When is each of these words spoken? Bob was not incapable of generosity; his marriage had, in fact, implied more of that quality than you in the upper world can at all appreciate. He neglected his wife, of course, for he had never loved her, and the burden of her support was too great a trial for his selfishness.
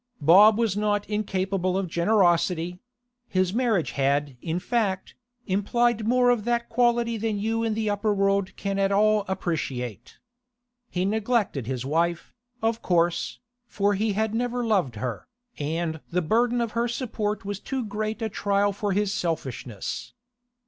Bob 0.19 0.57
was 0.57 0.75
not 0.75 1.07
incapable 1.07 1.77
of 1.77 1.87
generosity; 1.87 2.79
his 3.29 3.53
marriage 3.53 3.91
had, 3.91 4.35
in 4.41 4.57
fact, 4.57 5.13
implied 5.45 6.07
more 6.07 6.31
of 6.31 6.43
that 6.43 6.69
quality 6.69 7.17
than 7.17 7.37
you 7.37 7.61
in 7.61 7.75
the 7.75 7.87
upper 7.87 8.11
world 8.11 8.55
can 8.55 8.79
at 8.79 8.91
all 8.91 9.23
appreciate. 9.27 10.17
He 10.89 11.05
neglected 11.05 11.67
his 11.67 11.85
wife, 11.85 12.33
of 12.63 12.81
course, 12.81 13.39
for 13.67 13.93
he 13.93 14.13
had 14.13 14.33
never 14.33 14.65
loved 14.65 14.95
her, 14.95 15.27
and 15.59 15.99
the 16.09 16.23
burden 16.23 16.61
of 16.61 16.71
her 16.71 16.87
support 16.87 17.45
was 17.45 17.59
too 17.59 17.85
great 17.85 18.23
a 18.23 18.27
trial 18.29 18.73
for 18.73 18.93
his 18.93 19.13
selfishness. 19.13 20.13